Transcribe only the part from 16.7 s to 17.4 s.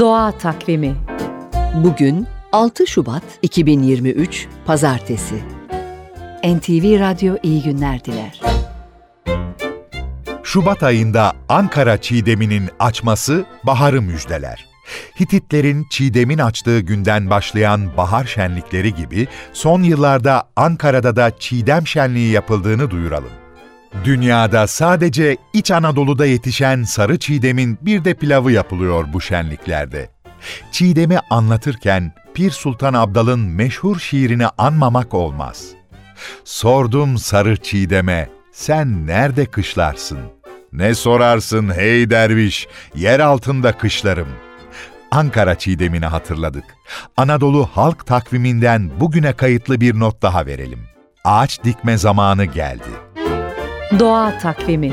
günden